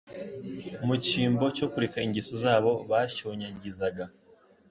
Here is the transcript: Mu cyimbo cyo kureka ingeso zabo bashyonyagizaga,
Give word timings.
Mu 0.85 0.95
cyimbo 1.05 1.45
cyo 1.57 1.65
kureka 1.71 1.97
ingeso 2.07 2.33
zabo 2.43 2.71
bashyonyagizaga, 2.89 4.05